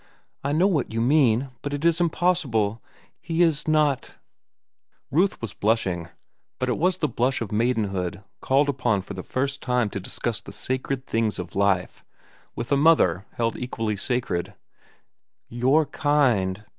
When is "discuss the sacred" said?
9.99-11.05